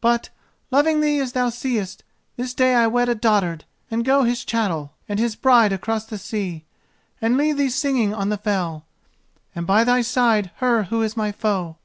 But, 0.00 0.30
loving 0.70 1.00
thee 1.00 1.18
as 1.18 1.32
thou 1.32 1.48
seest, 1.48 2.04
this 2.36 2.54
day 2.54 2.76
I 2.76 2.86
wed 2.86 3.08
a 3.08 3.16
dotard, 3.16 3.64
and 3.90 4.04
go 4.04 4.22
his 4.22 4.44
chattel 4.44 4.94
and 5.08 5.18
his 5.18 5.34
bride 5.34 5.72
across 5.72 6.04
the 6.04 6.18
sea, 6.18 6.64
and 7.20 7.36
leave 7.36 7.56
thee 7.56 7.68
singing 7.68 8.14
on 8.14 8.28
the 8.28 8.38
fell, 8.38 8.86
and 9.56 9.66
by 9.66 9.82
thy 9.82 10.00
side 10.02 10.52
her 10.58 10.84
who 10.84 11.02
is 11.02 11.16
my 11.16 11.32
foe. 11.32 11.78